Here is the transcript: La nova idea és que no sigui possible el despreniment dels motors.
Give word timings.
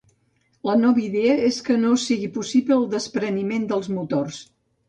La 0.69 0.75
nova 0.83 1.03
idea 1.07 1.35
és 1.51 1.59
que 1.69 1.77
no 1.83 1.93
sigui 2.05 2.31
possible 2.39 2.81
el 2.81 2.91
despreniment 2.97 3.71
dels 3.75 3.93
motors. 3.99 4.43